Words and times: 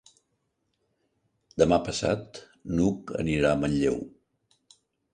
Demà 1.63 1.79
passat 1.89 2.41
n'Hug 2.75 3.15
anirà 3.23 3.55
a 3.55 3.63
Manlleu. 3.63 4.05